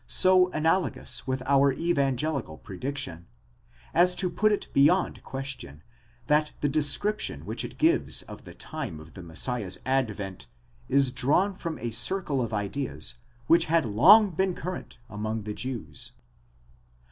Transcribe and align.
® 0.01 0.03
so 0.07 0.49
analogous 0.49 1.27
with 1.27 1.43
our 1.45 1.71
evangelical 1.73 2.57
prediction, 2.57 3.27
as 3.93 4.15
to 4.15 4.31
put 4.31 4.51
it 4.51 4.67
beyond 4.73 5.21
question, 5.21 5.83
that 6.25 6.53
the 6.61 6.67
description 6.67 7.45
which 7.45 7.63
it 7.63 7.77
gives 7.77 8.23
of 8.23 8.43
the 8.43 8.55
time 8.55 8.99
of 8.99 9.13
the 9.13 9.21
Messiah's 9.21 9.77
advent 9.85 10.47
is 10.89 11.11
drawn 11.11 11.53
from 11.53 11.77
a 11.77 11.91
circle 11.91 12.41
of 12.41 12.51
ideas 12.51 13.17
which 13.45 13.65
had 13.65 13.85
long 13.85 14.31
been 14.31 14.55
current 14.55 14.97
among 15.07 15.43
the 15.43 15.53
Jews. 15.53 16.13